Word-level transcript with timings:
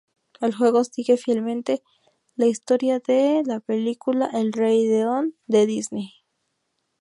El 0.39 0.55
juego 0.55 0.83
sigue 0.83 1.15
fielmente 1.15 1.83
la 2.35 2.47
historia 2.47 2.97
de 2.99 3.43
la 3.45 3.59
película 3.59 4.31
El 4.33 4.51
Rey 4.51 4.87
León 4.87 5.35
de 5.45 5.67
Disney. 5.67 6.09